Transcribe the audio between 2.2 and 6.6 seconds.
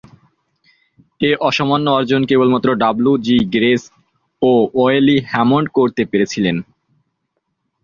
কেবলমাত্র W G Grace ও Wally Hammond করতে পেরেছিলেন।